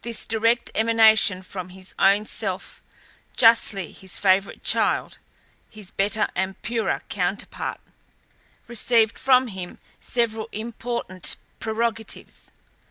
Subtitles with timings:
[0.00, 2.82] This direct emanation from his own self,
[3.36, 5.18] justly his favourite child,
[5.68, 7.78] his better and purer counterpart,
[8.66, 12.50] received from him several important prerogatives.